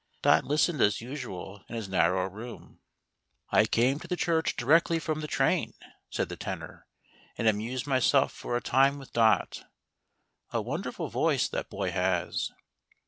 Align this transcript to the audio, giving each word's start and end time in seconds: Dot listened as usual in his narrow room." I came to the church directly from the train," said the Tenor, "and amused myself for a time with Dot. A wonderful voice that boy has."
Dot 0.23 0.45
listened 0.45 0.81
as 0.81 0.99
usual 0.99 1.63
in 1.69 1.75
his 1.75 1.87
narrow 1.87 2.27
room." 2.27 2.79
I 3.51 3.65
came 3.65 3.99
to 3.99 4.07
the 4.07 4.15
church 4.15 4.55
directly 4.55 4.97
from 4.97 5.21
the 5.21 5.27
train," 5.27 5.75
said 6.09 6.27
the 6.27 6.35
Tenor, 6.35 6.87
"and 7.37 7.47
amused 7.47 7.85
myself 7.85 8.31
for 8.33 8.57
a 8.57 8.61
time 8.61 8.97
with 8.97 9.13
Dot. 9.13 9.61
A 10.51 10.59
wonderful 10.59 11.09
voice 11.09 11.47
that 11.49 11.69
boy 11.69 11.91
has." 11.91 12.49